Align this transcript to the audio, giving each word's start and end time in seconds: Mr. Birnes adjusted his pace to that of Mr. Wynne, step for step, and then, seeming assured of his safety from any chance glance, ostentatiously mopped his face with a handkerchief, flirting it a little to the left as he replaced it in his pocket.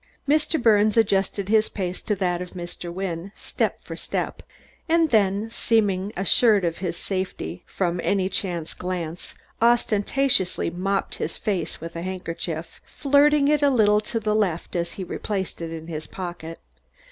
Mr. 0.27 0.59
Birnes 0.59 0.97
adjusted 0.97 1.47
his 1.47 1.69
pace 1.69 2.01
to 2.01 2.15
that 2.15 2.41
of 2.41 2.53
Mr. 2.55 2.91
Wynne, 2.91 3.31
step 3.35 3.83
for 3.83 3.95
step, 3.95 4.41
and 4.89 5.11
then, 5.11 5.47
seeming 5.51 6.11
assured 6.17 6.65
of 6.65 6.79
his 6.79 6.97
safety 6.97 7.61
from 7.67 8.01
any 8.03 8.27
chance 8.27 8.73
glance, 8.73 9.35
ostentatiously 9.61 10.71
mopped 10.71 11.17
his 11.21 11.37
face 11.37 11.79
with 11.79 11.95
a 11.95 12.01
handkerchief, 12.01 12.81
flirting 12.83 13.47
it 13.47 13.61
a 13.61 13.69
little 13.69 14.01
to 14.01 14.19
the 14.19 14.33
left 14.35 14.75
as 14.75 14.93
he 14.93 15.03
replaced 15.03 15.61
it 15.61 15.71
in 15.71 15.85
his 15.85 16.07
pocket. 16.07 16.57